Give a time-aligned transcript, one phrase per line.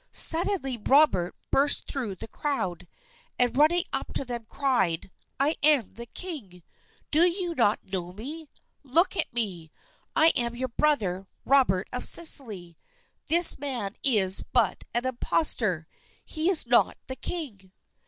[0.11, 2.87] Suddenly Robert burst through the crowd,
[3.37, 6.63] and running up to them cried, "I am the king!
[7.11, 8.49] Do you not know me?
[8.81, 9.69] Look at me.
[10.15, 12.79] I am your brother, Robert of Sicily.
[13.27, 15.87] This man is but an imposter!
[16.25, 17.71] He is not the king!"